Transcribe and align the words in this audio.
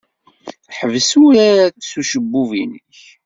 Ḥbes 0.77 1.09
urar 1.23 1.67
s 1.87 1.91
ucebbub-nnek. 1.99 2.99